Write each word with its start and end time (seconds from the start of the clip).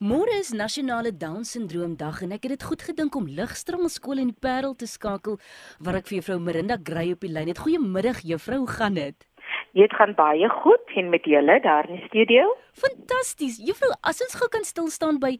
Môre 0.00 0.32
is 0.40 0.54
nasionale 0.56 1.10
Down 1.12 1.42
syndroom 1.44 1.92
dag 2.00 2.22
en 2.24 2.30
ek 2.32 2.46
het 2.46 2.54
dit 2.54 2.62
goed 2.64 2.80
gedink 2.80 3.16
om 3.18 3.26
Ligstraal 3.28 3.90
skool 3.92 4.22
in 4.22 4.30
die 4.30 4.40
Parel 4.46 4.72
te 4.72 4.86
skakel 4.88 5.36
waar 5.76 5.98
ek 5.98 6.08
vir 6.08 6.16
juffrou 6.16 6.38
Marinda 6.40 6.78
Grey 6.80 7.12
op 7.12 7.20
die 7.20 7.28
lyn 7.28 7.50
het. 7.52 7.60
Goeiemiddag 7.60 8.22
juffrou, 8.24 8.62
hoe 8.62 8.72
gaan 8.78 8.96
dit? 8.96 9.28
Dit 9.76 9.92
gaan 10.00 10.16
baie 10.16 10.48
goed 10.62 10.96
en 10.96 11.12
met 11.12 11.28
julle 11.28 11.58
daar 11.60 11.84
in 11.92 12.00
die 12.00 12.08
studio. 12.08 12.48
Fantasties. 12.72 13.60
Juffrou, 13.60 13.92
as 14.00 14.24
ons 14.24 14.40
gou 14.40 14.48
kan 14.48 14.64
stil 14.64 14.88
staan 14.88 15.20
by 15.20 15.34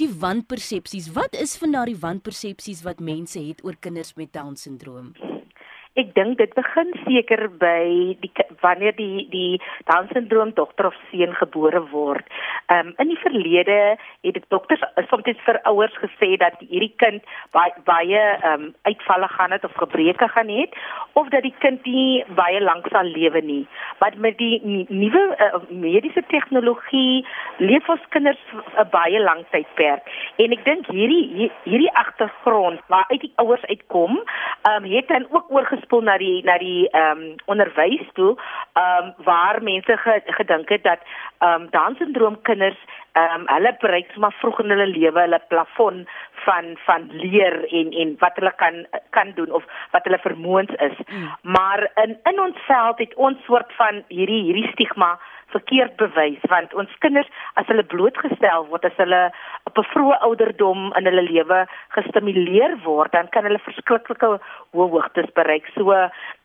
die 0.00 0.08
wanpersepsies. 0.08 1.12
Wat 1.12 1.36
is 1.36 1.58
van 1.60 1.76
daardie 1.76 2.00
wanpersepsies 2.00 2.86
wat 2.88 3.04
mense 3.04 3.36
het 3.36 3.60
oor 3.68 3.76
kinders 3.76 4.16
met 4.16 4.32
Down 4.32 4.56
syndroom? 4.56 5.12
Ek 5.96 6.10
dink 6.12 6.36
dit 6.36 6.50
begin 6.52 6.90
seker 7.06 7.46
by 7.56 8.12
die 8.20 8.28
wanneer 8.60 8.92
die 8.98 9.24
die 9.32 9.56
Down 9.88 10.10
syndroom 10.10 10.50
dogter 10.52 10.90
of 10.90 10.96
seun 11.08 11.32
gebore 11.38 11.80
word. 11.88 12.26
Ehm 12.68 12.90
um, 12.90 12.94
in 13.00 13.12
die 13.14 13.20
verlede 13.22 13.76
het 13.96 14.34
dit 14.36 14.44
dokters 14.52 14.82
soms 15.08 15.40
vir 15.46 15.58
ouers 15.70 15.96
gesê 16.02 16.36
dat 16.42 16.60
hierdie 16.60 16.92
kind 17.00 17.24
baie 17.56 17.72
baie 17.88 18.20
ehm 18.20 18.66
um, 18.66 18.66
uitvalle 18.84 19.28
gaan 19.38 19.54
het 19.56 19.64
of 19.64 19.78
gebreke 19.80 20.28
gaan 20.34 20.52
hê 20.52 20.66
of 21.14 21.30
dat 21.32 21.46
die 21.48 21.54
kind 21.64 21.88
nie 21.88 22.24
baie 22.42 22.60
lank 22.60 22.90
sal 22.92 23.08
lewe 23.16 23.40
nie. 23.40 23.64
Maar 24.00 24.20
met 24.20 24.36
die 24.36 24.60
nuwe 24.92 25.24
uh, 25.46 25.62
mediese 25.70 26.26
tegnologie 26.28 27.24
leef 27.56 27.88
ons 27.88 28.04
kinders 28.10 28.44
'n 28.52 28.88
baie 28.92 29.20
lang 29.20 29.46
tydperk. 29.50 30.04
En 30.44 30.52
ek 30.52 30.64
dink 30.68 30.92
hierdie 30.92 31.50
hierdie 31.64 31.94
agtergrond 32.04 32.84
waar 32.92 33.08
uit 33.08 33.24
die 33.24 33.32
ouers 33.40 33.64
uitkom, 33.64 34.20
ehm 34.20 34.84
um, 34.84 34.92
het 34.92 35.08
dan 35.08 35.26
ook 35.32 35.48
oor 35.48 35.64
spoel 35.86 36.04
na 36.06 36.18
die 36.18 36.42
na 36.44 36.58
die 36.58 36.88
ehm 36.90 37.22
um, 37.22 37.34
onderwys 37.46 38.04
toe 38.18 38.34
ehm 38.34 39.08
um, 39.08 39.14
waar 39.24 39.62
mense 39.62 39.96
ge, 40.04 40.20
gedink 40.38 40.68
het 40.74 40.84
dat 40.84 41.00
ehm 41.38 41.62
um, 41.62 41.68
Down 41.70 41.96
syndroom 41.98 42.40
kinders 42.42 42.78
ehm 43.12 43.40
um, 43.40 43.48
hulle 43.54 43.76
bereik 43.80 44.16
maar 44.16 44.34
vroeg 44.40 44.60
in 44.64 44.74
hulle 44.74 44.86
lewe 44.92 45.20
hulle 45.20 45.40
plafon 45.48 46.06
van 46.44 46.74
van 46.86 47.08
leer 47.12 47.56
en 47.80 47.92
en 48.02 48.16
wat 48.18 48.36
hulle 48.40 48.52
kan 48.56 48.84
kan 49.10 49.32
doen 49.38 49.52
of 49.52 49.64
wat 49.94 50.04
hulle 50.04 50.18
vermoëns 50.18 50.74
is. 50.90 50.98
Mm. 51.06 51.30
Maar 51.56 51.90
in 52.04 52.18
in 52.32 52.40
ons 52.40 52.58
veld 52.66 52.98
het 52.98 53.14
ons 53.14 53.44
soort 53.44 53.72
van 53.80 54.02
hierdie 54.08 54.42
hierdie 54.50 54.70
stigma 54.72 55.16
verkeerd 55.56 55.96
bewys 56.02 56.44
want 56.52 56.74
ons 56.74 56.92
kinders 57.04 57.28
as 57.60 57.68
hulle 57.72 57.84
blootgestel 57.94 58.68
word 58.70 58.86
as 58.88 59.00
hulle 59.02 59.22
op 59.68 59.78
'n 59.78 59.90
vroeë 59.92 60.20
ouderdom 60.28 60.92
in 60.98 61.08
hulle 61.10 61.24
lewe 61.30 61.60
gestimuleer 61.96 62.76
word 62.84 63.12
dan 63.12 63.28
kan 63.34 63.48
hulle 63.48 63.66
verskriklike 63.68 64.32
hoë 64.74 64.88
hoogtes 64.94 65.30
bereik. 65.38 65.66
So 65.74 65.92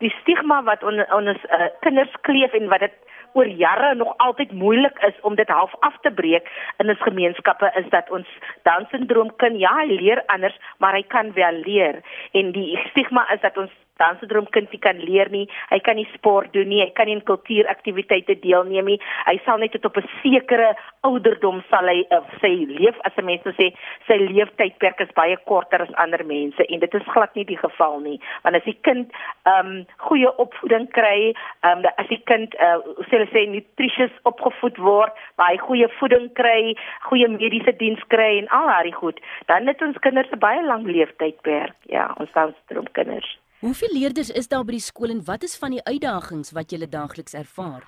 die 0.04 0.14
stigma 0.22 0.62
wat 0.64 0.84
on, 0.84 1.04
ons 1.12 1.48
uh, 1.52 1.70
kinders 1.86 2.14
kleef 2.28 2.54
en 2.54 2.70
wat 2.74 2.86
dit 2.88 2.96
oor 3.34 3.48
jare 3.48 3.96
nog 3.96 4.14
altyd 4.18 4.52
moeilik 4.52 4.98
is 5.08 5.20
om 5.22 5.36
dit 5.36 5.48
half 5.48 5.76
af 5.80 5.96
te 6.02 6.12
breek 6.12 6.48
in 6.84 6.90
ons 6.90 7.06
gemeenskappe 7.08 7.72
is 7.80 7.88
dat 7.90 8.10
ons 8.12 8.28
Down 8.68 8.88
syndroom 8.92 9.32
kind 9.42 9.60
ja, 9.60 9.72
hy 9.80 9.88
leer 10.02 10.24
anders, 10.28 10.58
maar 10.78 10.94
hy 10.94 11.04
kan 11.08 11.32
wel 11.34 11.64
leer 11.66 12.02
en 12.38 12.52
die 12.52 12.78
stigma 12.90 13.26
is 13.34 13.42
dat 13.42 13.58
ons 13.58 13.72
Down 14.02 14.18
syndroom 14.22 14.50
kind 14.56 14.72
nie 14.74 14.82
kan 14.82 14.98
leer 15.06 15.30
nie, 15.34 15.46
hy 15.70 15.80
kan 15.86 16.00
nie 16.00 16.08
sport 16.16 16.54
doen 16.56 16.70
nie, 16.72 16.82
hy 16.82 16.90
kan 16.98 17.10
nie 17.10 17.20
kultuuraktiwiteite 17.28 18.40
deelneem 18.42 18.90
nie. 18.94 19.00
Hy 19.28 19.38
sal 19.46 19.62
net 19.62 19.76
tot 19.78 19.86
op 19.86 19.98
'n 20.02 20.10
sekere 20.22 20.74
ouderdom 21.08 21.62
sal 21.70 21.86
hy 21.92 22.02
uh, 22.10 22.22
sy 22.42 22.54
leef 22.70 22.98
as 23.06 23.18
'n 23.18 23.26
mens 23.26 23.46
sê 23.60 23.68
sy 24.08 24.18
leeftydperk 24.18 25.02
is 25.06 25.14
baie 25.16 25.38
korter 25.46 25.82
as 25.82 25.94
ander 26.04 26.24
mense 26.26 26.66
en 26.68 26.80
dit 26.80 26.94
is 27.00 27.12
glad 27.14 27.36
nie 27.36 27.46
die 27.46 27.58
geval 27.58 28.00
nie. 28.00 28.20
Want 28.44 28.56
as 28.56 28.66
die 28.66 28.78
kind 28.88 29.12
ehm 29.46 29.68
um, 29.68 29.86
goeie 30.08 30.32
opvoeding 30.38 30.88
kry, 30.98 31.34
ehm 31.64 31.86
um, 31.86 31.92
as 31.98 32.08
die 32.08 32.22
kind 32.32 32.56
uh, 32.56 32.80
sê 33.08 33.18
hulle 33.18 33.30
sê 33.34 33.46
nutritious 33.50 34.14
opgevoed 34.24 34.78
word, 34.78 35.14
baie 35.42 35.58
goeie 35.68 35.90
voeding 36.00 36.30
kry, 36.40 36.76
goeie 37.10 37.28
mediese 37.28 37.76
diens 37.78 38.04
kry 38.14 38.32
en 38.42 38.50
al 38.50 38.68
daai 38.74 38.92
goed, 38.92 39.22
dan 39.52 39.68
het 39.68 39.82
ons 39.82 40.02
kinders 40.06 40.32
'n 40.32 40.40
baie 40.40 40.66
lang 40.66 40.86
leeftydperk. 40.86 41.76
Ja, 41.90 42.12
ons 42.18 42.32
Down 42.32 42.54
syndroom 42.58 42.92
kinders. 42.98 43.38
Hoeveel 43.62 43.94
leerders 43.94 44.30
is 44.30 44.48
daar 44.50 44.64
by 44.66 44.74
die 44.74 44.82
skool 44.82 45.12
en 45.14 45.20
wat 45.26 45.44
is 45.46 45.52
van 45.62 45.76
die 45.76 45.84
uitdagings 45.86 46.50
wat 46.58 46.72
julle 46.74 46.88
daagliks 46.90 47.36
ervaar? 47.38 47.84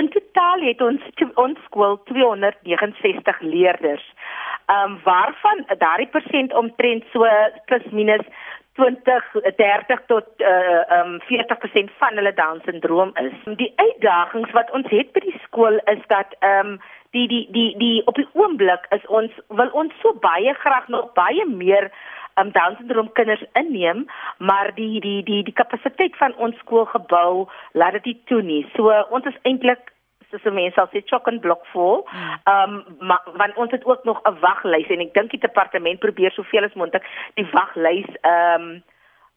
In 0.00 0.08
totaal 0.14 0.64
het 0.64 0.80
ons 0.80 1.04
ons 1.42 1.58
skool 1.66 1.98
269 2.08 3.42
leerders. 3.54 4.06
Ehm 4.72 4.94
um, 4.94 4.96
waarvan 5.04 5.60
daardie 5.84 6.08
persent 6.16 6.54
omtrent 6.62 7.04
so 7.12 7.28
plus 7.68 7.84
minus 7.98 8.24
20 8.80 9.28
30 9.60 10.00
tot 10.06 10.46
uh 10.54 10.98
um 10.98 11.20
40% 11.28 11.92
van 12.00 12.20
hulle 12.20 12.34
down 12.40 12.64
syndroom 12.64 13.12
is. 13.26 13.36
Die 13.60 13.72
uitdagings 13.76 14.56
wat 14.56 14.72
ons 14.72 14.88
het 14.96 15.12
by 15.12 15.26
die 15.28 15.40
skool 15.44 15.76
is 15.92 16.04
dat 16.14 16.36
um 16.56 16.78
die 17.10 17.28
die 17.28 17.44
die 17.52 17.70
die 17.76 17.96
op 18.06 18.16
die 18.16 18.30
oomblik 18.32 18.88
is 18.96 19.04
ons 19.20 19.42
wil 19.48 19.76
ons 19.82 19.92
so 20.00 20.16
baie 20.24 20.56
graag 20.64 20.88
nog 20.88 21.12
baie 21.12 21.44
meer 21.52 21.92
um, 22.40 22.50
Down 22.56 22.76
syndroom 22.78 23.12
kinders 23.12 23.44
inneem, 23.52 24.06
maar 24.38 24.74
die 24.74 25.00
die 25.00 25.22
die 25.22 25.42
die 25.44 25.54
kapasiteit 25.54 26.16
van 26.16 26.34
ons 26.36 26.58
skoolgebou 26.64 27.48
laat 27.72 27.92
dit 27.98 28.04
nie 28.04 28.18
toe 28.30 28.42
nie. 28.42 28.64
So 28.76 28.92
ons 29.10 29.26
is 29.30 29.40
eintlik 29.42 29.92
soos 30.30 30.44
mense 30.52 30.76
sal 30.76 30.90
sê 30.92 31.02
chock 31.08 31.28
and 31.30 31.40
block 31.44 31.64
vol. 31.72 32.04
Ehm 32.44 32.78
um, 33.00 33.16
want 33.40 33.56
ons 33.56 33.72
het 33.72 33.84
ook 33.84 34.04
nog 34.04 34.20
'n 34.24 34.38
waglys 34.40 34.88
en 34.88 35.00
ek 35.00 35.14
dink 35.14 35.30
die 35.30 35.40
departement 35.40 36.00
probeer 36.00 36.32
soveel 36.32 36.64
as 36.64 36.74
moontlik 36.74 37.04
die 37.34 37.48
waglys 37.52 38.08
ehm 38.22 38.62
um, 38.62 38.82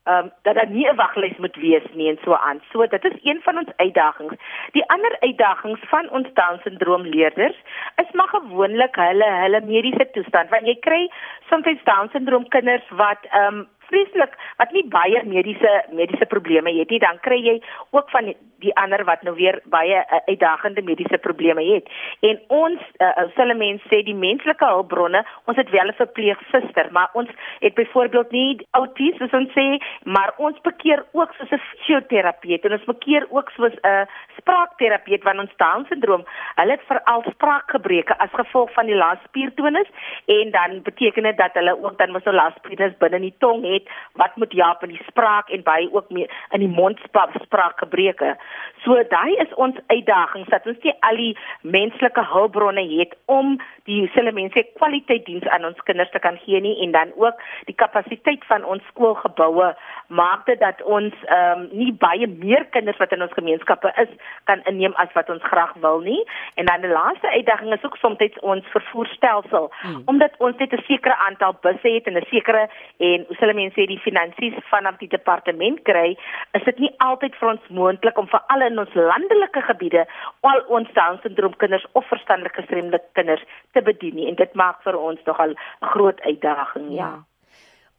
ehm 0.03 0.17
um, 0.17 0.31
dat 0.41 0.55
daar 0.55 0.69
nie 0.69 0.87
'n 0.89 0.95
waglys 0.95 1.37
moet 1.37 1.55
wees 1.55 1.83
nie 1.93 2.09
en 2.09 2.17
so 2.23 2.33
aan. 2.33 2.61
So 2.71 2.87
dit 2.87 3.03
is 3.05 3.17
een 3.23 3.41
van 3.41 3.57
ons 3.57 3.69
uitdagings. 3.75 4.35
Die 4.71 4.89
ander 4.89 5.17
uitdagings 5.19 5.79
van 5.89 6.09
ons 6.09 6.27
Down 6.33 6.59
syndroom 6.63 7.01
leerders 7.01 7.57
is 7.95 8.11
maar 8.11 8.27
gewoonlik 8.27 8.95
hulle 8.95 9.29
hulle 9.43 9.61
mediese 9.61 10.09
toestand. 10.11 10.49
Want 10.49 10.65
jy 10.65 10.79
kry 10.79 11.11
soms 11.49 11.83
Down 11.83 12.09
syndroom 12.11 12.47
kinders 12.47 12.89
wat 12.89 13.25
ehm 13.29 13.55
um, 13.55 13.67
vreeslik 13.91 14.33
wat 14.57 14.71
nie 14.75 14.85
baie 14.87 15.23
mediese 15.27 15.73
mediese 15.91 16.25
probleme 16.25 16.73
het 16.79 16.89
nie, 16.89 16.99
dan 17.03 17.19
kry 17.25 17.39
jy 17.43 17.57
ook 17.91 18.09
van 18.13 18.31
die, 18.61 18.73
ander 18.81 19.03
wat 19.05 19.23
nou 19.25 19.33
weer 19.35 19.59
baie 19.73 19.97
uh, 20.01 20.19
uitdagende 20.27 20.83
mediese 20.85 21.17
probleme 21.17 21.63
het. 21.65 21.87
En 22.27 22.39
ons 22.47 22.81
uh, 23.01 23.23
sulle 23.35 23.55
mense 23.57 23.87
sê 23.89 24.03
die 24.05 24.17
menslike 24.17 24.65
hulpbronne, 24.65 25.23
ons 25.49 25.57
het 25.57 25.69
wel 25.73 25.89
'n 25.89 25.97
verpleegsuster, 25.97 26.91
maar 26.91 27.09
ons 27.13 27.29
het 27.59 27.73
byvoorbeeld 27.73 28.31
nie 28.31 28.67
outies 28.71 29.17
soos 29.17 29.33
ons 29.33 29.51
sê, 29.57 29.67
maar 30.03 30.33
ons 30.37 30.61
bekeer 30.61 31.05
ook 31.11 31.33
soos 31.33 31.51
'n 31.51 31.61
fisioterapeut 31.69 32.65
en 32.65 32.77
ons 32.77 32.85
bekeer 32.93 33.25
ook 33.29 33.49
soos 33.57 33.73
'n 33.73 33.87
uh, 33.87 34.05
spraakterapeut 34.37 35.23
want 35.23 35.39
ons 35.39 35.57
Down 35.57 35.85
syndroom, 35.89 36.23
hulle 36.55 36.71
het 36.71 36.85
veral 36.87 37.23
spraakgebreke 37.29 38.17
as 38.17 38.33
gevolg 38.33 38.73
van 38.73 38.85
die 38.85 38.95
laaspiertonus 38.95 39.89
en 40.25 40.51
dan 40.51 40.81
beteken 40.81 41.23
dit 41.23 41.37
dat 41.37 41.53
hulle 41.53 41.75
ook 41.83 41.97
dan 41.97 42.11
mos 42.11 42.25
'n 42.25 42.39
laaspiertonus 42.41 42.97
binne 42.97 43.15
in 43.15 43.27
die 43.29 43.35
tong 43.39 43.63
het 43.73 43.80
het 43.81 43.89
wat 44.13 44.35
moet 44.35 44.53
help 44.53 44.83
in 44.83 44.93
die 44.93 45.03
spraak 45.07 45.49
en 45.49 45.63
baie 45.63 45.89
ook 45.93 46.09
meer 46.09 46.29
in 46.51 46.59
die 46.59 46.71
mondspraakgebreke. 46.71 48.35
So 48.83 48.97
daai 49.09 49.35
is 49.41 49.53
ons 49.55 49.77
uitdagings 49.87 50.49
dat 50.49 50.65
ons 50.67 50.81
nie 50.83 50.93
al 50.99 51.19
die 51.19 51.33
menslike 51.61 52.23
hulpbronne 52.33 52.83
het 52.97 53.15
om 53.25 53.57
die 53.89 54.03
hulle 54.13 54.31
mense 54.31 54.63
kwaliteit 54.77 55.25
diens 55.25 55.47
aan 55.53 55.65
ons 55.65 55.79
kinders 55.87 56.11
te 56.13 56.19
kan 56.19 56.37
gee 56.45 56.61
nie 56.61 56.75
en 56.85 56.91
dan 56.91 57.13
ook 57.17 57.39
die 57.69 57.75
kapasiteit 57.75 58.45
van 58.49 58.65
ons 58.65 58.85
skoolgeboue 58.91 59.71
maak 60.07 60.45
dit 60.45 60.59
dat 60.59 60.81
ons 60.83 61.13
ehm 61.27 61.61
um, 61.61 61.67
nie 61.71 61.91
baie 61.93 62.27
meer 62.27 62.65
kinders 62.75 62.97
wat 62.99 63.13
in 63.15 63.21
ons 63.21 63.33
gemeenskappe 63.37 63.91
is 64.03 64.11
kan 64.49 64.61
inneem 64.69 64.93
as 65.03 65.13
wat 65.13 65.29
ons 65.29 65.43
graag 65.43 65.73
wil 65.83 65.99
nie. 65.99 66.19
En 66.55 66.65
dan 66.65 66.81
die 66.81 66.91
laaste 66.91 67.29
uitdaging 67.29 67.73
is 67.73 67.83
ook 67.85 67.97
soms 67.97 68.19
ons 68.41 68.65
vervoerstelsel 68.73 69.71
hmm. 69.81 70.01
omdat 70.05 70.33
ons 70.37 70.57
net 70.57 70.73
'n 70.73 70.83
sekere 70.87 71.15
aantal 71.27 71.55
busse 71.61 71.89
het 71.95 72.07
en 72.07 72.17
'n 72.17 72.25
sekere 72.29 72.69
en 72.97 73.25
hoe 73.27 73.37
hulle 73.39 73.53
mense 73.53 73.70
die 73.75 73.99
finansies 73.99 74.53
vanaf 74.69 74.97
die 74.99 75.07
departement 75.07 75.81
kry, 75.83 76.17
is 76.57 76.63
dit 76.63 76.79
nie 76.79 76.91
altyd 76.99 77.35
vir 77.39 77.49
ons 77.53 77.67
moontlik 77.69 78.17
om 78.17 78.27
vir 78.27 78.41
al 78.53 78.61
in 78.61 78.79
ons 78.79 78.93
landelike 78.93 79.61
gebiede 79.61 80.05
al 80.41 80.63
ons 80.67 80.89
Down 80.93 81.19
syndroom 81.23 81.55
kinders 81.57 81.85
of 81.93 82.07
verstandelike 82.09 82.61
gestremde 82.61 82.99
kinders 83.13 83.43
te 83.73 83.81
bedien 83.81 84.15
nie 84.15 84.27
en 84.27 84.35
dit 84.35 84.55
maak 84.55 84.81
vir 84.83 84.97
ons 84.97 85.19
nogal 85.25 85.51
'n 85.51 85.91
groot 85.93 86.21
uitdaging, 86.21 86.91
ja. 86.91 86.97
ja. 86.97 87.25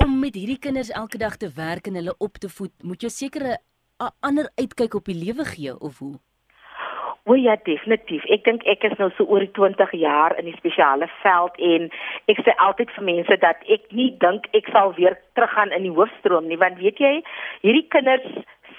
Om 0.05 0.19
met 0.21 0.35
hierdie 0.35 0.59
kinders 0.59 0.91
elke 0.91 1.19
dag 1.19 1.37
te 1.37 1.51
werk 1.57 1.87
en 1.87 1.95
hulle 1.95 2.15
op 2.19 2.39
te 2.39 2.49
voed, 2.49 2.73
moet 2.83 3.03
jy 3.03 3.09
seker 3.09 3.43
'n 4.03 4.11
ander 4.21 4.51
uitkyk 4.59 4.95
op 4.95 5.05
die 5.05 5.19
lewe 5.25 5.45
gee 5.45 5.81
of 5.81 5.99
hoe? 5.99 6.19
O 7.25 7.37
ja, 7.39 7.55
definitief. 7.63 8.25
Ek 8.35 8.43
dink 8.43 8.65
ek 8.67 8.83
is 8.89 8.97
nou 8.99 9.07
so 9.15 9.23
oor 9.31 9.45
20 9.55 9.93
jaar 10.01 10.33
in 10.41 10.49
die 10.49 10.57
spesiale 10.57 11.07
veld 11.21 11.61
en 11.63 11.85
ek 12.33 12.41
sê 12.43 12.55
altyd 12.65 12.91
vir 12.97 13.05
mense 13.07 13.37
dat 13.45 13.63
ek 13.71 13.85
nie 13.95 14.09
dink 14.25 14.49
ek 14.59 14.71
sal 14.75 14.91
weer 14.97 15.15
teruggaan 15.39 15.71
in 15.77 15.87
die 15.87 15.95
hoofstroom 15.95 16.49
nie, 16.51 16.59
want 16.59 16.81
weet 16.83 16.99
jy, 16.99 17.13
hierdie 17.63 17.85
kinders 17.95 18.27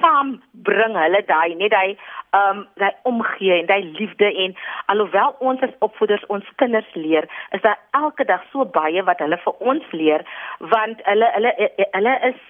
saam 0.01 0.33
bring 0.67 0.97
hulle 0.99 1.21
daai 1.29 1.55
net 1.61 1.71
daai 1.71 1.93
ehm 1.93 2.59
um, 2.59 2.65
daai 2.81 2.91
omgee 3.07 3.61
en 3.61 3.71
daai 3.71 3.87
liefde 3.99 4.27
en 4.45 4.57
alhoewel 4.91 5.37
ons 5.51 5.63
as 5.63 5.79
opvoeders 5.87 6.27
ons 6.35 6.51
kinders 6.59 6.91
leer, 6.99 7.29
is 7.55 7.63
daar 7.63 7.79
elke 8.01 8.27
dag 8.27 8.43
so 8.51 8.67
baie 8.75 9.07
wat 9.07 9.23
hulle 9.23 9.39
vir 9.45 9.67
ons 9.73 9.95
leer 10.03 10.27
want 10.75 10.99
hulle 11.07 11.31
hulle 11.37 11.55
hulle 11.95 12.19
is 12.33 12.43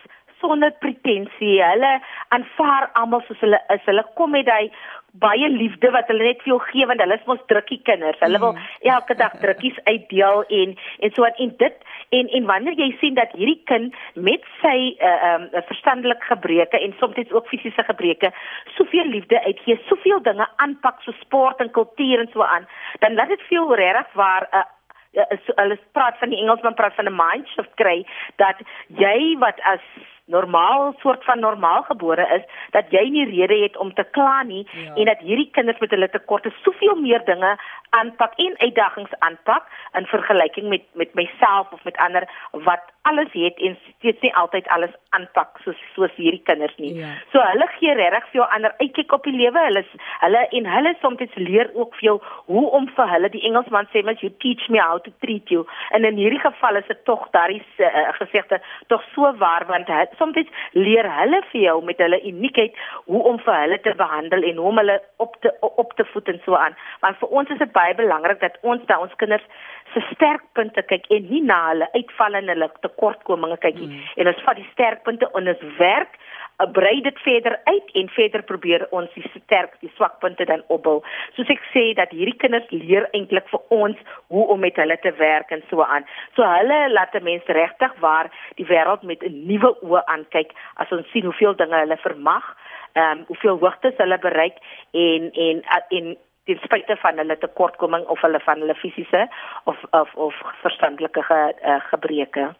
sonder 0.44 0.74
pretensie. 0.84 1.62
Hulle 1.64 1.94
aanvaar 2.36 2.90
almal 3.00 3.24
soos 3.28 3.40
hulle 3.46 3.62
is. 3.74 3.88
Hulle 3.88 4.04
kom 4.20 4.36
met 4.36 4.46
daai 4.50 4.68
baie 5.22 5.48
liefde 5.50 5.92
wat 5.94 6.08
hulle 6.10 6.26
net 6.26 6.40
vir 6.42 6.56
jou 6.56 6.60
gee 6.72 6.88
want 6.90 7.02
hulle 7.04 7.18
is 7.20 7.28
mos 7.30 7.42
drukkie 7.52 7.80
kinders. 7.90 8.20
Hulle 8.26 8.42
wil 8.42 8.56
mm. 8.56 8.70
elke 8.96 9.16
dag 9.20 9.36
drukkies 9.44 9.78
uitdeel 9.86 10.44
en 10.60 10.76
en 11.06 11.14
so 11.14 11.28
en 11.30 11.54
dit 11.62 11.86
en 12.18 12.32
en 12.40 12.50
wanneer 12.50 12.80
jy 12.82 12.90
sien 13.02 13.18
dat 13.20 13.36
hierdie 13.38 13.62
kind 13.70 14.00
met 14.30 14.46
sy 14.62 14.78
uh 14.98 15.14
um 15.34 15.48
verstandelike 15.70 16.30
gebreke 16.32 16.82
en 16.82 16.96
soms 17.00 17.32
ook 17.32 17.50
fisiese 17.52 17.86
gebreke 17.90 18.34
soveel 18.78 19.12
liefde 19.14 19.42
uitgee, 19.46 19.80
soveel 19.90 20.22
dinge 20.26 20.48
aanpak 20.66 21.02
so 21.06 21.14
sport 21.22 21.62
en 21.62 21.72
kultuur 21.78 22.26
en 22.26 22.32
so 22.34 22.42
aan, 22.44 22.66
dan 23.06 23.14
laat 23.14 23.30
dit 23.36 23.50
veel 23.52 23.76
regtig 23.76 24.18
waar 24.18 24.50
'n 24.50 24.58
uh, 24.58 24.70
Ja, 25.14 25.28
hulle 25.56 25.78
praat 25.94 26.18
van 26.18 26.32
die 26.34 26.40
Engelsman 26.42 26.74
praat 26.74 26.96
van 26.96 27.06
'n 27.06 27.16
mind 27.16 27.48
shift 27.48 27.74
kry 27.76 28.06
dat 28.42 28.58
jy 28.88 29.38
wat 29.38 29.60
as 29.62 29.84
normaal 30.26 30.94
soort 31.00 31.24
van 31.24 31.40
normaal 31.40 31.82
gebore 31.84 32.28
is 32.36 32.44
dat 32.72 32.86
jy 32.90 33.04
nie 33.10 33.26
rede 33.26 33.64
het 33.64 33.78
om 33.78 33.94
te 33.94 34.04
kla 34.12 34.44
nie 34.44 34.68
ja. 34.72 34.94
en 34.96 35.06
dat 35.06 35.20
hierdie 35.20 35.50
kinders 35.52 35.80
met 35.80 35.90
hulle 35.90 36.10
tekorte 36.10 36.52
soveel 36.64 36.96
meer 36.96 37.26
dinge 37.26 37.58
aanpak 37.90 38.34
en 38.36 38.56
uitdagings 38.58 39.16
aanpak 39.20 39.68
in 39.94 40.06
vergelyking 40.06 40.70
met 40.70 40.86
met 40.94 41.14
myself 41.14 41.72
of 41.72 41.84
met 41.84 41.98
ander 41.98 42.28
wat 42.52 42.84
alles 43.10 43.32
het 43.32 43.58
en 43.60 43.78
steeds 43.98 44.22
nie 44.22 44.34
altyd 44.40 44.68
alles 44.68 44.92
aanpak 45.16 45.58
soos 45.64 45.80
soos 45.96 46.14
hierdie 46.16 46.42
kinders 46.48 46.76
nie. 46.78 46.94
Ja. 47.00 47.10
So 47.34 47.42
hulle 47.44 47.68
gee 47.76 47.96
regtig 48.00 48.30
vir 48.32 48.40
jou 48.40 48.46
ander 48.56 48.76
uitkyk 48.80 49.16
op 49.18 49.28
die 49.28 49.36
lewe. 49.36 49.64
Hulle 49.68 49.84
hulle 50.22 50.44
en 50.60 50.70
hulle 50.76 50.94
soms 51.02 51.36
leer 51.36 51.72
ook 51.74 51.98
vir 52.00 52.08
jou 52.10 52.16
hoe 52.54 52.64
om 52.80 52.88
vir 52.96 53.12
hulle 53.12 53.30
die 53.34 53.44
Engelsman 53.50 53.90
sê 53.92 54.04
mens 54.08 54.24
you 54.24 54.32
teach 54.46 54.70
me 54.70 54.80
how 54.80 55.02
to 55.04 55.12
treat 55.26 55.52
you. 55.52 55.66
En 55.92 56.08
in 56.08 56.22
hierdie 56.22 56.40
geval 56.46 56.80
is 56.80 56.88
dit 56.88 57.04
tog 57.10 57.28
daardie 57.36 57.62
uh, 57.84 58.08
gesegde 58.22 58.62
tog 58.88 59.04
so 59.16 59.34
waar 59.44 59.68
want 59.68 59.92
soms 60.18 60.40
leer 60.72 61.10
hulle 61.20 61.44
vir 61.52 61.62
jou 61.62 61.78
met 61.84 62.00
hulle 62.00 62.22
uniekheid 62.24 62.80
hoe 63.12 63.24
om 63.34 63.40
vir 63.40 63.60
hulle 63.60 63.82
te 63.82 63.96
behandel 64.00 64.48
en 64.50 64.64
hoe 64.64 64.72
om 64.72 64.82
hulle 64.82 65.00
op 65.18 65.36
te 65.42 65.52
op 65.60 65.94
te 66.00 66.06
voed 66.14 66.28
en 66.28 66.42
so 66.46 66.56
aan. 66.56 66.76
Want 67.02 67.20
vir 67.20 67.30
ons 67.30 67.50
is 67.50 67.60
dit 67.60 67.72
baie 67.72 67.96
belangrik 67.96 68.40
dat 68.40 68.58
ons 68.62 68.86
da 68.88 69.00
ons 69.04 69.16
kinders 69.20 69.44
se 69.94 70.02
sterkpunte 70.12 70.84
kyk 70.90 71.10
en 71.14 71.28
nie 71.30 71.42
na 71.46 71.60
hulle 71.70 71.88
uitvalle 71.94 72.42
en 72.42 72.52
hulle 72.54 72.70
tekortkominge 72.86 73.58
kyk 73.64 73.78
nie. 73.80 73.90
Mm. 73.92 74.08
En 74.22 74.32
ons 74.34 74.42
vat 74.48 74.60
die 74.60 74.70
sterkpunte 74.72 75.30
en 75.40 75.52
ons 75.54 75.66
werk 75.80 76.18
uh, 76.18 76.68
brei 76.76 76.96
dit 77.06 77.20
verder 77.26 77.60
uit 77.70 77.94
en 78.02 78.10
verder 78.18 78.44
probeer 78.50 78.86
ons 78.92 79.14
die 79.18 79.26
sterk 79.36 79.76
die 79.82 79.92
swakpunte 79.98 80.46
dan 80.50 80.66
opbou. 80.74 81.00
Soos 81.38 81.52
ek 81.54 81.64
sê 81.74 81.86
dat 82.00 82.14
hierdie 82.16 82.38
kinders 82.42 82.70
leer 82.74 83.08
eintlik 83.14 83.48
vir 83.52 83.64
ons 83.78 84.04
hoe 84.34 84.46
om 84.54 84.62
met 84.64 84.78
hulle 84.82 84.98
te 85.06 85.14
werk 85.22 85.54
en 85.56 85.64
so 85.70 85.86
aan. 85.86 86.08
So 86.38 86.46
hulle 86.48 86.80
laat 86.94 87.16
mense 87.24 87.54
regtig 87.54 87.96
waar 88.04 88.32
die 88.60 88.68
wêreld 88.70 89.04
met 89.04 89.24
'n 89.24 89.46
nuwe 89.48 89.76
oë 89.82 90.04
aankyk 90.16 90.54
as 90.82 90.92
ons 90.92 91.10
sien 91.12 91.26
hoeveel 91.26 91.56
dinge 91.56 91.78
hulle 91.78 91.98
vermag, 91.98 92.46
ehm 92.94 93.20
um, 93.20 93.26
hoeveel 93.28 93.58
hoogtes 93.58 93.98
hulle 93.98 94.18
bereik 94.18 94.58
en 94.92 95.32
en 95.34 95.64
en 95.90 96.18
ten 96.48 96.60
spyte 96.64 96.98
van 97.02 97.22
hulle 97.22 97.38
tekortkoming 97.40 98.06
of 98.12 98.22
hulle 98.26 98.40
van 98.46 98.60
hulle 98.64 98.76
fisiese 98.76 99.28
of 99.70 99.80
of 99.92 100.14
of 100.16 100.42
verstandelike 100.62 101.24
ge, 101.30 101.40
uh, 101.64 101.80
gebreke. 101.92 102.52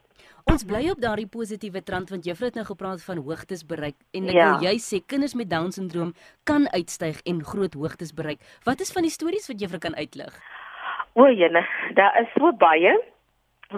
Ons 0.52 0.66
bly 0.68 0.90
op 0.92 1.00
daardie 1.00 1.30
positiewe 1.32 1.84
trant 1.88 2.10
want 2.12 2.26
juffrou 2.28 2.50
het 2.50 2.58
nou 2.60 2.66
gepraat 2.68 3.04
van 3.04 3.22
hoogtes 3.28 3.64
bereik 3.68 3.96
en 4.12 4.28
ek 4.28 4.36
ja. 4.36 4.50
wil 4.52 4.68
jy 4.68 4.76
sê 4.84 5.00
kinders 5.14 5.38
met 5.40 5.50
down 5.50 5.72
syndroom 5.72 6.12
kan 6.50 6.68
uitstyg 6.76 7.22
en 7.30 7.40
groot 7.54 7.78
hoogtes 7.80 8.12
bereik. 8.16 8.44
Wat 8.68 8.84
is 8.84 8.92
van 8.92 9.08
die 9.08 9.14
stories 9.14 9.48
wat 9.52 9.64
juffrou 9.64 9.80
kan 9.80 9.96
uitlig? 9.96 10.36
O, 11.14 11.28
jene, 11.30 11.62
daar 11.96 12.16
is 12.20 12.32
so 12.36 12.52
baie 12.60 12.98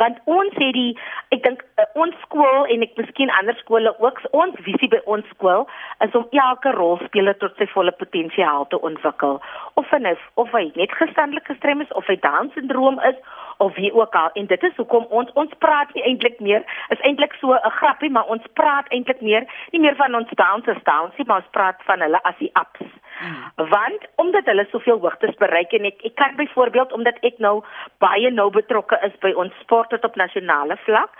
want 0.01 0.19
ons 0.25 0.53
het 0.59 0.73
die 0.77 0.93
ek 1.35 1.43
dink 1.43 1.63
uh, 1.81 1.85
ons 2.03 2.15
skool 2.25 2.67
en 2.71 2.85
ek 2.85 2.95
miskien 2.99 3.31
ander 3.39 3.57
skole 3.61 3.93
ook 4.03 4.21
ons 4.31 4.59
visie 4.67 4.89
by 4.91 5.01
ons 5.05 5.27
skool 5.33 5.65
is 6.05 6.15
om 6.19 6.27
elke 6.31 6.73
rolspeler 6.77 7.37
tot 7.41 7.55
sy 7.57 7.67
volle 7.73 7.93
potensiaal 7.99 8.67
te 8.71 8.79
ontwikkel. 8.89 9.39
Of 9.79 9.89
hy 9.93 10.01
nou, 10.03 10.15
of 10.41 10.51
hy 10.55 10.65
net 10.75 10.93
gestandelik 10.99 11.47
gestrem 11.51 11.81
is 11.85 11.95
of 11.99 12.07
hy 12.11 12.17
down 12.25 12.51
syndroom 12.55 12.99
is 13.09 13.17
of 13.63 13.75
wie 13.79 13.93
ook 13.95 14.15
al. 14.19 14.29
En 14.35 14.47
dit 14.51 14.63
is 14.67 14.75
hoekom 14.75 15.07
ons 15.09 15.31
ons 15.39 15.51
praat 15.63 15.93
nie 15.95 16.03
eintlik 16.03 16.39
meer 16.43 16.65
is 16.93 17.01
eintlik 17.07 17.33
so 17.39 17.55
'n 17.55 17.75
grappie 17.79 18.11
maar 18.11 18.27
ons 18.27 18.43
praat 18.53 18.87
eintlik 18.89 19.21
meer 19.21 19.47
nie 19.71 19.79
meer 19.79 19.95
van 19.95 20.15
ons 20.15 20.29
downs 20.35 20.67
as 20.67 20.83
downs 20.83 21.17
nie 21.17 21.27
maar 21.27 21.43
ons 21.43 21.55
praat 21.57 21.79
van 21.87 22.01
hulle 22.01 22.19
as 22.23 22.37
die 22.39 22.51
ups 22.63 22.91
hmm. 23.19 23.67
want 23.71 24.07
omdat 24.15 24.45
hulle 24.45 24.67
soveel 24.71 24.99
hoogtes 24.99 25.35
bereik 25.41 25.73
en 25.73 25.87
ek 25.91 26.05
ek 26.09 26.15
kan 26.15 26.35
byvoorbeeld 26.39 26.93
omdat 26.93 27.17
ek 27.21 27.39
nou 27.43 27.61
baie 28.03 28.31
nou 28.31 28.49
betrokke 28.49 28.99
is 29.07 29.15
by 29.25 29.33
ons 29.43 29.53
sport 29.63 29.89
tot 29.89 30.05
op 30.07 30.15
nasionale 30.15 30.77
vlak 30.85 31.11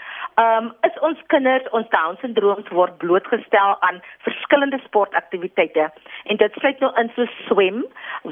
um, 0.42 0.72
is 0.88 0.98
ons 1.08 1.20
kinders 1.32 1.68
ons 1.78 1.88
down 1.94 2.18
syndrooms 2.22 2.68
word 2.78 2.98
blootgestel 3.04 3.76
aan 3.88 4.02
verskillende 4.26 4.80
sportaktiwiteite 4.86 5.88
en 6.32 6.40
dit 6.42 6.60
sluit 6.60 6.82
nou 6.84 6.92
in 7.02 7.12
so 7.16 7.28
swem 7.48 7.84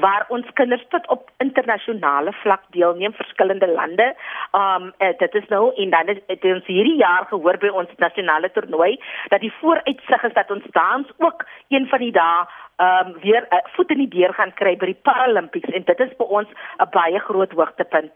waar 0.04 0.26
ons 0.36 0.48
kinders 0.60 0.84
tot 0.94 1.06
op 1.14 1.30
internasionale 1.44 2.32
vlak 2.42 2.64
deelneem 2.76 3.14
verskillende 3.20 3.68
lande. 3.72 4.10
Um 4.58 4.90
uh, 4.98 5.12
dit 5.18 5.38
is 5.40 5.48
nou 5.52 5.64
en 5.74 5.94
dan 5.94 6.12
het, 6.12 6.22
het 6.32 6.44
ons 6.50 6.66
hierdie 6.66 6.98
jaar 7.00 7.28
gehoor 7.30 7.58
by 7.62 7.72
ons 7.82 7.94
nasionale 8.02 8.50
toernooi 8.56 8.96
dat 9.32 9.40
die 9.44 9.52
vooruitsig 9.60 10.28
is 10.28 10.36
dat 10.36 10.50
ons 10.50 10.66
dans 10.76 11.14
ook 11.18 11.46
een 11.68 11.88
van 11.88 12.04
die 12.04 12.12
dae 12.12 12.44
um 12.84 13.14
weer 13.22 13.46
uh, 13.50 13.62
voet 13.76 13.94
in 13.94 14.04
die 14.04 14.12
deur 14.18 14.34
gaan 14.34 14.52
kry 14.58 14.76
by 14.76 14.90
die 14.92 15.00
Paralympics 15.06 15.72
en 15.72 15.86
dit 15.86 16.04
is 16.08 16.12
vir 16.18 16.36
ons 16.40 16.48
'n 16.78 16.90
baie 16.90 17.18
groot 17.28 17.52
hoogtepunt. 17.52 18.12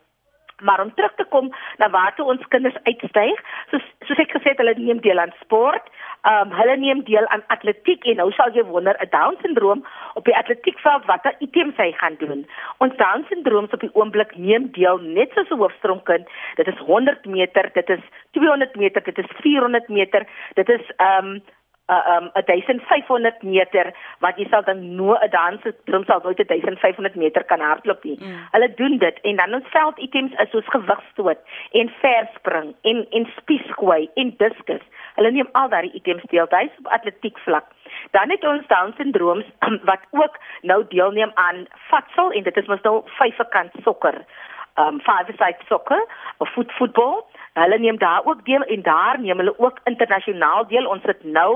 Maar 0.62 0.80
om 0.80 0.94
terug 0.94 1.14
te 1.14 1.24
kom 1.24 1.52
na 1.76 1.90
waar 1.90 2.14
toe 2.14 2.26
ons 2.26 2.48
kinders 2.48 2.76
uitstyg, 2.82 3.42
soos 3.70 3.84
soos 4.06 4.18
ek 4.18 4.32
gesê 4.34 4.52
het, 4.52 4.60
hulle 4.62 4.74
neem 4.78 5.00
deel 5.04 5.18
aan 5.18 5.34
sport. 5.40 5.90
Ehm 6.26 6.50
um, 6.50 6.56
hulle 6.58 6.76
neem 6.76 7.02
deel 7.06 7.26
aan 7.34 7.44
atletiek 7.54 8.04
en 8.10 8.16
nou 8.20 8.30
sal 8.32 8.50
jy 8.54 8.64
wonder 8.66 8.96
'n 9.00 9.10
down 9.10 9.36
syndroom 9.42 9.84
op 10.14 10.24
die 10.24 10.36
atletiekveld 10.36 11.04
watter 11.06 11.34
items 11.38 11.76
hy 11.76 11.92
gaan 11.92 12.16
doen. 12.18 12.46
Ons 12.78 12.96
down 12.96 13.24
syndrooms 13.28 13.72
op 13.72 13.80
die 13.80 13.94
oomblik 13.94 14.36
neem 14.36 14.70
deel 14.72 14.98
net 14.98 15.30
soos 15.32 15.50
'n 15.50 15.62
hoofstroomkind. 15.62 16.26
Dit 16.56 16.66
is 16.66 16.78
100 16.78 17.24
meter, 17.26 17.70
dit 17.72 17.88
is 17.90 18.02
200 18.32 18.76
meter, 18.76 19.02
dit 19.02 19.18
is 19.18 19.30
400 19.40 19.88
meter, 19.88 20.26
dit 20.54 20.68
is 20.68 20.90
ehm 20.96 21.26
um, 21.26 21.42
uh, 21.88 22.16
um 22.16 22.30
1500 22.34 23.42
meter 23.42 23.92
wat 24.24 24.38
jy 24.38 24.46
sal 24.50 24.62
dan 24.66 24.80
no 24.96 25.16
'n 25.16 25.30
danser 25.30 25.74
drum 25.84 26.04
sal 26.04 26.20
nooit 26.22 26.40
1500 26.46 27.14
meter 27.14 27.44
kan 27.44 27.60
hardloop 27.60 28.04
nie. 28.04 28.18
Mm. 28.20 28.36
Hulle 28.52 28.74
doen 28.74 28.98
dit 28.98 29.20
en 29.22 29.36
dan 29.36 29.54
ons 29.54 29.68
veld 29.70 29.98
items 29.98 30.32
is 30.32 30.50
soos 30.50 30.68
gewigstoot 30.76 31.38
en 31.72 31.92
verspring 32.00 32.74
en 32.82 33.06
en 33.10 33.26
spiesgooi 33.36 34.10
en 34.14 34.34
diskus. 34.36 34.84
Hulle 35.16 35.30
neem 35.30 35.48
al 35.52 35.68
daai 35.68 35.90
items 35.92 36.22
deel 36.30 36.46
by 36.46 36.68
op 36.78 36.86
atletiek 36.86 37.38
vlak. 37.38 37.66
Dan 38.10 38.30
het 38.30 38.44
ons 38.44 38.66
Down 38.66 38.92
syndrooms 38.96 39.46
wat 39.90 40.02
ook 40.10 40.38
nou 40.62 40.84
deelneem 40.88 41.30
aan 41.34 41.66
vatsel 41.90 42.30
en 42.32 42.42
dit 42.42 42.56
is 42.56 42.66
mos 42.66 42.82
nou 42.82 43.02
vyfkant 43.18 43.72
sokker. 43.82 44.24
Um 44.78 45.00
five-a-side 45.00 45.66
sokker 45.68 46.02
of 46.38 46.52
voet 46.52 46.72
voetbal 46.72 47.26
Hulle 47.58 47.78
neem 47.78 47.98
daar 47.98 48.20
ook 48.24 48.44
deel 48.44 48.62
en 48.62 48.82
daar 48.82 49.20
neem 49.20 49.36
hulle 49.36 49.58
ook 49.58 49.78
internasionaal 49.84 50.66
deel. 50.66 50.86
Ons 50.86 51.02
het 51.02 51.24
nou 51.24 51.52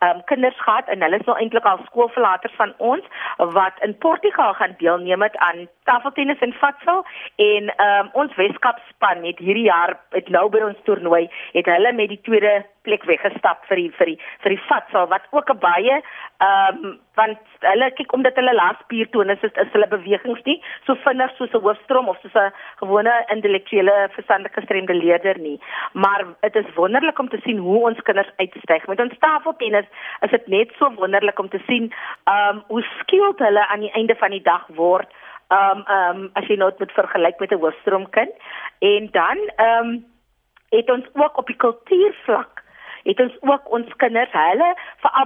um, 0.00 0.24
kinders 0.24 0.60
gehad 0.60 0.88
en 0.88 1.02
hulle 1.02 1.18
is 1.18 1.26
nou 1.26 1.38
eintlik 1.38 1.64
al 1.64 1.80
skoolverlaters 1.84 2.54
van 2.56 2.74
ons 2.76 3.04
wat 3.36 3.72
in 3.80 3.98
Portugal 3.98 4.54
gaan 4.54 4.74
deelneem 4.78 5.22
het 5.22 5.36
aan 5.36 5.68
tafeltennis 5.84 6.38
en 6.38 6.52
vatsel 6.52 7.04
en 7.36 7.72
um, 7.86 8.10
ons 8.12 8.34
Weskaapspan 8.34 9.24
het 9.24 9.38
hierdie 9.38 9.68
jaar 9.68 9.96
het 10.10 10.28
nou 10.28 10.48
by 10.50 10.62
ons 10.70 10.84
toernooi 10.84 11.28
het 11.52 11.66
hulle 11.66 11.92
met 11.92 12.08
die 12.08 12.20
tweede 12.22 12.64
plek 12.82 13.04
weggestap 13.04 13.64
vir 13.68 13.76
die 13.76 13.90
vir 13.98 14.12
die 14.12 14.18
vir 14.42 14.54
die 14.54 14.64
vatsel 14.68 15.06
wat 15.12 15.22
ook 15.30 15.50
'n 15.50 15.58
baie 15.58 15.96
ehm 16.40 16.84
um, 16.84 16.98
want 17.20 17.38
hulle 17.60 17.90
kyk 17.98 18.12
omdat 18.16 18.36
hulle 18.40 18.54
laaspier 18.54 19.08
is, 19.34 19.42
is 19.42 19.72
hulle 19.72 19.86
bewegings 19.86 20.42
nie 20.44 20.62
so 20.86 20.94
vinnig 21.04 21.30
soos 21.36 21.52
'n 21.54 21.64
hoofstroom 21.66 22.08
of 22.08 22.20
soos 22.22 22.34
'n 22.34 22.52
gewone 22.82 23.14
intellektuele 23.34 24.08
verstandelike 24.16 24.60
gestremde 24.60 24.94
leerder 24.94 25.38
nie. 25.38 25.60
Maar 25.92 26.24
dit 26.40 26.56
is 26.56 26.74
wonderlik 26.74 27.18
om 27.18 27.28
te 27.28 27.40
sien 27.44 27.58
hoe 27.58 27.88
ons 27.88 28.02
kinders 28.02 28.32
uitstyg. 28.36 28.86
Met 28.86 29.00
ons 29.00 29.18
tafeltennis 29.18 29.86
is 30.20 30.30
dit 30.30 30.46
net 30.46 30.72
so 30.78 30.92
wonderlik 30.94 31.38
om 31.38 31.48
te 31.48 31.60
sien 31.66 31.92
ehm 32.24 32.56
um, 32.56 32.62
hoe 32.68 32.82
skielik 33.00 33.38
hulle 33.38 33.66
aan 33.66 33.80
die 33.80 33.92
einde 33.92 34.14
van 34.14 34.30
die 34.30 34.42
dag 34.42 34.66
word. 34.66 35.08
Ehm 35.48 35.78
um, 35.78 35.84
ehm 35.86 36.16
um, 36.16 36.30
as 36.32 36.46
jy 36.46 36.56
nou 36.56 36.72
met 36.78 36.92
vergelyk 36.92 37.38
met 37.40 37.52
'n 37.52 37.60
hoofstroomkind 37.60 38.34
en 38.78 39.08
dan 39.10 39.38
ehm 39.56 39.88
um, 39.88 40.04
het 40.70 40.90
ons 40.90 41.06
ook 41.12 41.36
op 41.36 41.46
die 41.46 41.56
kultuurvlak 41.56 42.59
het 43.04 43.20
ons 43.20 43.36
ook 43.40 43.72
ons 43.72 43.96
kinders, 43.96 44.32
hulle 44.32 44.74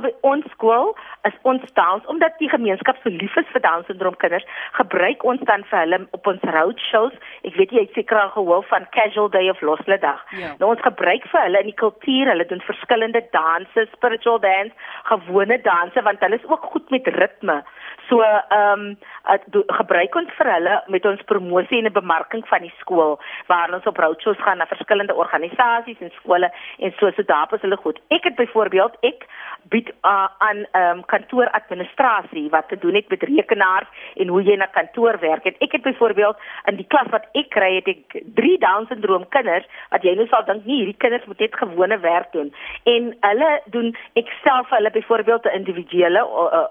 by 0.04 0.12
ons 0.20 0.44
skool, 0.52 0.94
is 1.24 1.36
ons 1.42 1.62
dans 1.74 2.06
omdat 2.06 2.38
die 2.38 2.48
gemeenskap 2.48 2.96
so 3.02 3.10
lief 3.10 3.36
is 3.36 3.50
vir 3.52 3.62
Down 3.64 3.84
syndroom 3.86 4.16
kinders, 4.16 4.46
gebruik 4.72 5.24
ons 5.24 5.40
dan 5.48 5.64
vir 5.70 5.78
hulle 5.78 6.00
op 6.12 6.26
ons 6.26 6.42
road 6.56 6.80
shows. 6.90 7.14
Ek 7.42 7.56
weet 7.56 7.72
jy 7.72 7.86
het 7.86 7.94
seker 7.96 8.20
al 8.20 8.34
gehoor 8.36 8.64
van 8.68 8.86
Casual 8.90 9.30
Day 9.30 9.48
of 9.50 9.60
Loslede 9.60 10.04
dag. 10.04 10.20
Ja. 10.38 10.52
Nou 10.60 10.70
ons 10.74 10.84
gebruik 10.84 11.26
vir 11.30 11.46
hulle 11.46 11.62
in 11.64 11.70
die 11.70 11.80
kultuur, 11.80 12.30
hulle 12.32 12.46
doen 12.50 12.62
verskillende 12.68 13.22
danse, 13.34 13.86
spiritual 13.94 14.40
dance, 14.42 14.74
gewone 15.10 15.58
danse 15.64 16.04
want 16.06 16.22
hulle 16.24 16.40
is 16.40 16.48
ook 16.50 16.68
goed 16.74 16.94
met 16.94 17.10
ritme. 17.18 17.62
So 18.08 18.20
ehm 18.20 18.84
um, 18.84 19.62
gebruik 19.78 20.16
ons 20.20 20.32
vir 20.38 20.50
hulle 20.52 20.74
met 20.92 21.06
ons 21.08 21.22
promosie 21.30 21.80
en 21.80 21.88
'n 21.88 21.98
bemarking 22.00 22.44
van 22.48 22.66
die 22.66 22.74
skool 22.80 23.16
waar 23.48 23.72
ons 23.74 23.86
op 23.90 23.98
roadshows 23.98 24.42
gaan 24.44 24.58
na 24.58 24.66
verskillende 24.66 25.14
organisasies 25.14 26.00
en 26.00 26.12
skole 26.20 26.50
en 26.78 26.92
so 26.98 27.10
so 27.16 27.22
daar 27.22 27.48
is 27.54 27.63
hulle 27.66 27.80
goed. 27.80 28.00
Ek 28.14 28.28
het 28.28 28.36
byvoorbeeld 28.38 29.00
ek 29.06 29.26
bied 29.72 29.88
uh, 29.88 30.28
aan 30.38 30.64
ehm 30.70 30.98
um, 30.98 31.04
kantooradministrasie 31.04 32.48
wat 32.50 32.68
te 32.68 32.78
doen 32.78 32.94
het 32.94 33.08
met 33.08 33.22
rekenaars 33.22 33.88
en 34.14 34.28
hoe 34.28 34.42
jy 34.42 34.56
na 34.56 34.66
kantoor 34.66 35.18
werk. 35.20 35.44
En 35.44 35.56
ek 35.58 35.72
het 35.72 35.82
byvoorbeeld 35.82 36.36
in 36.70 36.76
die 36.76 36.86
klas 36.86 37.08
wat 37.10 37.28
ek 37.32 37.48
kry 37.56 37.70
het 37.78 37.88
ek 37.88 38.18
3 38.40 38.58
down 38.64 38.88
syndroom 38.90 39.24
kinders 39.36 39.66
wat 39.90 40.04
jy 40.04 40.14
nou 40.18 40.26
sal 40.28 40.44
dink 40.48 40.66
nie 40.68 40.82
hierdie 40.82 41.00
kinders 41.04 41.24
moet 41.30 41.40
net 41.40 41.56
gewone 41.62 41.98
werk 42.04 42.32
doen. 42.36 42.52
En 42.94 43.10
hulle 43.20 43.50
doen 43.76 43.90
ek 44.20 44.32
self 44.42 44.70
hulle 44.76 44.90
byvoorbeeld 44.90 45.44
'n 45.44 45.56
individuele 45.60 46.20
uh, 46.20 46.68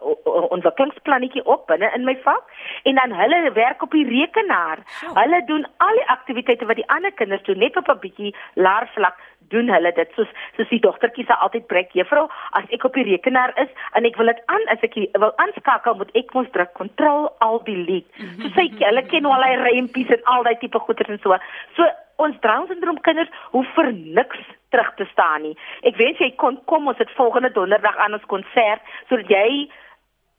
ontwikkelingsplannetjie 0.56 1.46
op 1.46 1.68
binne 1.68 1.92
in 1.96 2.06
my 2.06 2.18
vak 2.24 2.46
en 2.84 2.96
dan 2.96 3.18
hulle 3.22 3.52
werk 3.52 3.82
op 3.82 3.92
die 3.92 4.08
rekenaar. 4.08 4.78
Hulle 5.14 5.44
doen 5.46 5.66
al 5.78 5.94
die 6.02 6.10
aktiwiteite 6.18 6.66
wat 6.66 6.76
die 6.76 6.90
ander 6.90 7.12
kinders 7.12 7.44
doen 7.44 7.58
net 7.58 7.78
op 7.78 7.90
'n 7.90 8.00
bietjie 8.00 8.36
laer 8.54 8.88
vlak 8.94 9.18
doen 9.50 9.70
hulle 9.74 9.92
dit. 9.98 10.14
Soos 10.16 10.32
soos 10.58 10.70
die 10.70 10.82
dogtertjie 10.84 11.26
se 11.26 11.38
altyd 11.46 11.68
breek 11.72 11.94
juffrou 11.98 12.28
as 12.60 12.70
ek 12.76 12.86
op 12.88 12.98
die 12.98 13.08
rekenaar 13.10 13.54
is 13.64 13.72
en 13.98 14.08
ek 14.10 14.18
wil 14.22 14.32
dit 14.32 14.42
aan 14.54 14.68
as 14.74 14.86
ek 14.86 14.98
wil 15.20 15.34
aanskakel 15.44 15.98
moet 16.00 16.14
ek 16.20 16.34
mos 16.38 16.50
druk 16.56 16.74
control 16.80 17.30
alt 17.46 17.66
delete 17.66 18.30
so 18.40 18.50
sê 18.56 18.68
ek 18.70 18.82
hulle 18.84 19.04
ken 19.12 19.30
al 19.30 19.46
die 19.48 19.60
rempies 19.64 20.14
en 20.16 20.26
al 20.36 20.48
daai 20.48 20.58
tipe 20.62 20.80
goeders 20.80 21.14
en 21.16 21.22
so. 21.24 21.38
So 21.78 21.90
ons 22.24 22.38
Down 22.46 22.68
syndroom 22.70 23.00
kinders 23.06 23.32
hoef 23.54 23.70
vir 23.78 23.92
niks 23.94 24.42
terug 24.74 24.92
te 24.98 25.08
staan 25.12 25.48
nie. 25.48 25.56
Ek 25.88 25.98
wens 26.02 26.22
jy 26.22 26.32
kon 26.42 26.60
kom 26.70 26.90
ons 26.92 27.02
het 27.02 27.12
volgende 27.18 27.52
donderdag 27.56 27.98
aan 27.98 28.18
ons 28.18 28.30
konsert 28.32 28.94
sodat 29.10 29.32
jy 29.34 29.48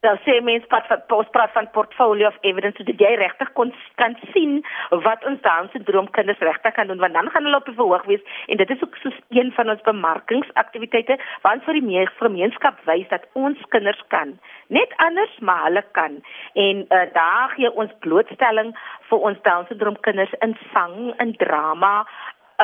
dan 0.06 0.20
sê 0.24 0.38
mens 0.44 0.66
pat 0.72 0.86
van 0.90 1.02
postpraat 1.12 1.52
van 1.56 1.70
portfolio 1.76 2.28
of 2.28 2.38
evidence 2.48 2.80
sodat 2.80 3.00
jy 3.00 3.12
regtig 3.20 3.52
kon 3.58 3.72
kan 4.00 4.16
sien 4.32 4.60
wat 5.06 5.24
ons 5.28 5.40
Down 5.44 5.70
syndroom 5.72 6.10
kinders 6.16 6.42
regtig 6.48 6.74
kan 6.76 6.90
doen 6.90 7.02
want 7.04 7.16
dan 7.18 7.30
gaan 7.32 7.48
hulle 7.48 7.60
op 7.60 7.68
die 7.68 7.76
verhoog 7.78 8.04
wees. 8.10 8.24
En 8.48 8.60
dit 8.60 8.70
is 8.70 8.82
ook 8.84 8.96
so 9.02 9.12
een 9.38 9.52
van 9.56 9.70
ons 9.72 9.86
bemarkingsaktiwiteite 9.88 11.18
want 11.46 11.64
vir 11.64 11.80
die 11.80 12.06
gemeenskap 12.20 12.80
wys 12.88 13.08
dat 13.12 13.26
ons 13.32 13.60
kinders 13.74 14.02
kan 14.14 14.36
net 14.68 14.92
anders 15.06 15.38
maar 15.40 15.64
hulle 15.68 15.84
kan. 15.92 16.20
En 16.54 16.84
uh, 16.88 17.04
daar 17.12 17.52
gee 17.56 17.70
ons 17.72 17.92
blootstelling 18.06 18.72
vir 19.08 19.26
ons 19.30 19.42
Down 19.48 19.68
syndroom 19.68 19.98
kinders 20.06 20.32
in 20.46 20.56
sang 20.72 21.12
en 21.22 21.34
drama 21.40 21.94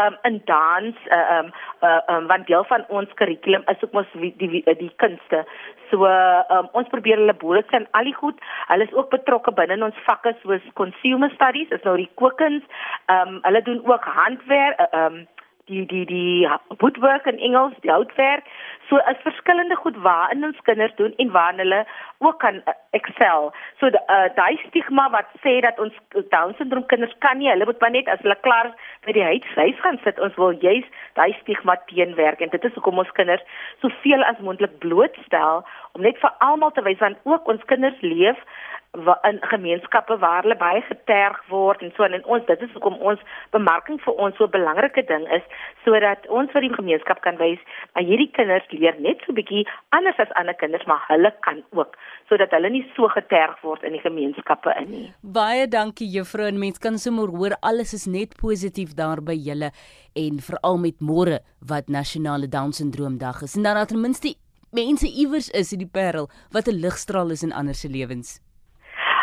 um, 0.01 0.17
in 0.29 0.41
dans 0.45 0.95
uh, 1.11 1.27
um, 1.37 1.51
uh, 1.83 2.01
um, 2.15 2.27
want 2.31 2.47
deel 2.47 2.65
van 2.65 2.85
ons 2.89 3.13
kurrikulum 3.21 3.67
is 3.73 3.83
ook 3.85 3.93
mos 3.93 4.15
die 4.15 4.33
die, 4.37 4.63
die, 4.65 4.93
kunste. 5.03 5.45
So 5.91 6.07
uh, 6.07 6.43
um, 6.57 6.71
ons 6.73 6.89
probeer 6.93 7.21
hulle 7.23 7.37
boere 7.43 7.65
sien 7.71 7.89
al 7.99 8.09
die 8.11 8.17
goed. 8.17 8.39
Hulle 8.71 8.87
is 8.89 8.95
ook 8.97 9.11
betrokke 9.15 9.55
binne 9.57 9.79
in 9.79 9.89
ons 9.89 10.05
vakke 10.07 10.35
soos 10.43 10.65
consumer 10.81 11.31
studies, 11.35 11.73
is 11.77 11.85
nou 11.89 11.97
die 12.01 12.11
kookkuns. 12.23 12.65
Ehm 13.07 13.37
um, 13.37 13.45
hulle 13.49 13.63
doen 13.67 13.85
ook 13.93 14.09
handwerk, 14.17 14.81
ehm 14.91 14.97
uh, 14.99 15.21
um, 15.21 15.29
die 15.71 15.87
die 15.87 16.07
die 16.07 16.49
woodwork 16.79 17.27
in 17.27 17.39
Engels, 17.39 17.75
die 17.83 17.93
houtwerk. 17.93 18.45
So 18.89 18.99
is 19.11 19.23
verskillende 19.23 19.77
goed 19.77 19.97
waarin 20.03 20.45
ons 20.45 20.63
kinders 20.67 20.95
doen 20.99 21.15
en 21.23 21.31
waarin 21.31 21.63
hulle 21.63 21.85
ook 22.19 22.39
kan 22.43 22.55
uh, 22.55 22.75
excel. 22.99 23.53
So 23.79 23.87
uh, 23.87 24.27
daai 24.35 24.59
stigma 24.67 25.07
wat 25.15 25.31
sê 25.45 25.61
dat 25.67 25.79
ons 25.79 25.95
down 26.35 26.57
syndroom 26.59 26.87
kinders 26.91 27.15
kan 27.25 27.39
nie, 27.39 27.51
hulle 27.53 27.69
moet 27.71 27.81
maar 27.81 27.95
net 27.95 28.11
as 28.11 28.23
hulle 28.25 28.39
klaar 28.47 28.73
by 29.07 29.15
die 29.15 29.27
huis 29.29 29.85
gaan 29.85 30.01
sit. 30.05 30.19
Ons 30.21 30.35
wil 30.43 30.59
juis 30.65 30.87
daai 31.19 31.31
stigma 31.43 31.79
teenwerk 31.93 32.43
en 32.43 32.51
dit 32.55 32.67
is 32.67 32.75
hoekom 32.79 32.99
ons 33.05 33.15
kinders 33.19 33.47
soveel 33.85 34.27
as 34.27 34.43
moontlik 34.43 34.75
blootstel 34.83 35.63
om 35.95 36.03
net 36.03 36.19
vir 36.23 36.35
almal 36.47 36.75
te 36.75 36.85
wys 36.87 37.01
want 37.05 37.23
ook 37.31 37.49
ons 37.55 37.65
kinders 37.71 38.03
leef 38.03 38.43
in 38.93 39.39
gemeenskappe 39.41 40.19
waar 40.19 40.43
hulle 40.43 40.57
baie 40.59 40.81
geterg 40.83 41.39
word 41.49 41.83
en 41.83 41.93
so 41.95 42.03
en 42.03 42.25
ons 42.25 42.47
dit 42.47 42.63
is 42.67 42.73
hoekom 42.75 42.97
ons 43.11 43.21
bemarking 43.55 44.01
vir 44.03 44.15
ons 44.25 44.37
so 44.37 44.45
'n 44.45 44.51
belangrike 44.51 45.05
ding 45.07 45.27
is 45.37 45.45
sodat 45.85 46.27
ons 46.27 46.51
vir 46.51 46.61
die 46.61 46.75
gemeenskap 46.75 47.21
kan 47.23 47.39
wys 47.39 47.61
dat 47.95 48.05
hierdie 48.05 48.31
kinders 48.35 48.67
leer 48.71 48.99
net 48.99 49.23
so 49.27 49.33
bietjie 49.33 49.65
anders 49.91 50.19
as 50.19 50.35
ander 50.35 50.55
kinders 50.55 50.87
maar 50.87 51.05
hulle 51.07 51.31
kan 51.47 51.63
ook 51.71 51.95
sodat 52.29 52.51
hulle 52.51 52.71
nie 52.71 52.85
so 52.97 53.09
geterg 53.09 53.63
word 53.63 53.83
in 53.83 53.93
die 53.93 54.03
gemeenskappe 54.03 54.75
in 54.81 54.91
nie. 54.91 55.15
Baie 55.23 55.69
dankie 55.69 56.11
juffrou 56.11 56.47
en 56.49 56.59
mens 56.59 56.79
kan 56.79 56.99
sommer 56.99 57.29
hoor 57.29 57.57
alles 57.63 57.95
is 57.95 58.07
net 58.07 58.37
positief 58.43 58.95
daar 58.95 59.23
by 59.23 59.39
julle 59.39 59.71
en 60.17 60.41
veral 60.41 60.79
met 60.79 60.99
môre 61.01 61.39
wat 61.61 61.89
nasionale 61.89 62.49
down 62.49 62.73
syndroom 62.73 63.19
dag 63.19 63.43
is 63.43 63.57
en 63.57 63.63
dan 63.63 63.87
ten 63.87 64.01
minste 64.01 64.35
mense 64.73 65.07
iewers 65.07 65.49
is 65.51 65.73
in 65.73 65.79
die 65.79 65.93
Parel 65.99 66.29
wat 66.51 66.67
'n 66.67 66.81
ligstraal 66.81 67.31
is 67.31 67.43
in 67.43 67.53
ander 67.53 67.75
se 67.75 67.89
lewens. 67.89 68.50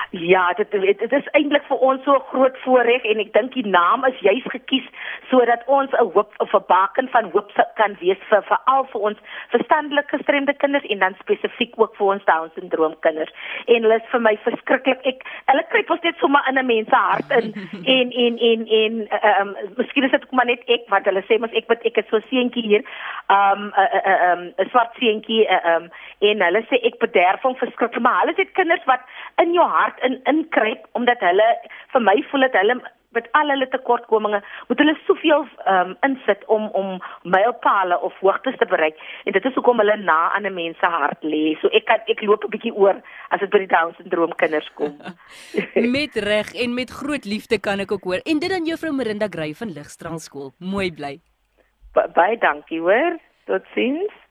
Ja, 0.10 0.54
dit 0.54 0.72
dit 0.72 1.12
is 1.12 1.28
eintlik 1.36 1.64
vir 1.68 1.78
ons 1.78 2.04
so 2.04 2.16
'n 2.16 2.28
groot 2.32 2.58
voorreg 2.64 3.04
en 3.04 3.20
ek 3.20 3.34
dink 3.34 3.54
die 3.54 3.68
naam 3.68 4.06
is 4.06 4.20
juis 4.20 4.44
gekies 4.46 4.88
sodat 5.30 5.64
ons 5.66 5.92
'n 5.92 6.12
hoop 6.14 6.34
of 6.38 6.54
'n 6.54 6.64
baken 6.68 7.10
van 7.10 7.30
hoop 7.32 7.52
kan 7.76 7.98
wees 8.00 8.18
vir 8.30 8.44
veral 8.44 8.84
vir 8.92 9.02
ons 9.02 9.18
verstandelik 9.50 10.10
gestremde 10.10 10.54
kinders 10.54 10.86
en 10.86 11.00
dan 11.00 11.16
spesifiek 11.20 11.74
ook 11.76 11.96
vir 11.96 12.08
ons 12.08 12.24
Down 12.26 12.52
syndroom 12.56 12.96
kinders. 13.00 13.32
En 13.66 13.82
hulle 13.82 13.96
is 13.96 14.10
vir 14.12 14.22
my 14.22 14.38
verskriklik. 14.44 15.00
Ek 15.06 15.24
hulle 15.46 15.66
kruip 15.70 15.90
ons 15.90 16.02
net 16.02 16.18
sommer 16.18 16.42
in 16.48 16.58
'n 16.58 16.66
mens 16.66 16.90
se 16.90 16.96
hart 16.96 17.32
in 17.32 17.54
en 17.96 18.12
en 18.12 18.38
en 18.38 18.68
en 18.68 19.08
ehm 19.10 19.48
um, 19.48 19.56
miskien 19.78 20.04
is 20.04 20.12
dit 20.12 20.24
ook 20.24 20.32
maar 20.32 20.46
net 20.46 20.64
ek 20.68 20.88
wat 20.88 21.06
hulle 21.06 21.24
sê 21.28 21.40
mos 21.40 21.52
ek 21.52 21.68
wat 21.68 21.84
ek 21.84 21.98
is 21.98 22.08
so 22.10 22.20
seentjie 22.30 22.64
hier. 22.64 22.84
Ehm 23.28 23.52
um, 23.52 23.68
'n 23.68 23.82
uh, 23.82 24.02
uh, 24.12 24.32
um, 24.32 24.54
'n 24.58 24.70
swart 24.70 24.96
seentjie 25.00 25.48
ehm 25.48 25.84
um, 25.84 25.90
en 26.20 26.42
hulle 26.42 26.64
sê 26.70 26.76
ek 26.86 27.00
bederf 27.00 27.42
hom 27.42 27.56
verskriklik, 27.56 28.02
maar 28.02 28.20
hulle 28.22 28.34
is 28.38 28.52
kinders 28.54 28.86
wat 28.86 29.02
in 29.38 29.54
jou 29.54 29.68
hart 29.68 29.97
in 30.06 30.20
inkruip 30.24 30.88
omdat 30.92 31.20
hulle 31.20 31.48
vir 31.94 32.02
my 32.02 32.24
voel 32.32 32.48
dat 32.48 32.62
hulle 32.62 32.82
met 33.16 33.28
al 33.40 33.50
hulle 33.54 33.68
tekortkominge 33.72 34.42
moet 34.68 34.82
hulle 34.82 34.96
soveel 35.08 35.46
um, 35.74 35.94
insit 36.08 36.44
om 36.54 36.68
om 36.80 36.98
mylpale 37.36 38.00
of 38.08 38.18
hoogtes 38.24 38.58
te 38.62 38.68
bereik 38.74 39.00
en 39.26 39.36
dit 39.38 39.48
is 39.50 39.56
hoekom 39.58 39.82
hulle 39.82 39.96
na 40.02 40.18
aan 40.36 40.48
'n 40.50 40.54
mens 40.54 40.78
se 40.80 40.90
hart 40.98 41.24
lê. 41.24 41.56
So 41.62 41.72
ek 41.80 41.86
kan 41.86 42.04
ek 42.14 42.22
loop 42.22 42.44
'n 42.44 42.54
bietjie 42.56 42.76
oor 42.76 43.02
as 43.30 43.40
dit 43.40 43.50
by 43.50 43.64
die 43.64 43.74
Down 43.76 43.96
syndroom 43.98 44.36
kinders 44.36 44.70
kom. 44.76 45.00
met 45.98 46.16
reg 46.16 46.54
en 46.54 46.74
met 46.74 46.90
groot 46.90 47.26
liefde 47.26 47.60
kan 47.60 47.80
ek 47.80 47.92
ook 47.92 48.04
hoor. 48.04 48.22
En 48.26 48.40
dit 48.40 48.50
dan 48.50 48.66
juffrou 48.66 48.94
Marinda 48.94 49.28
Grey 49.30 49.54
van 49.54 49.72
Ligstraal 49.72 50.20
skool. 50.20 50.52
Mooi 50.60 50.92
bly. 50.92 51.20
Baie 51.94 52.38
dankie 52.38 52.80
hoor. 52.80 53.18
Totsiens. 53.46 54.27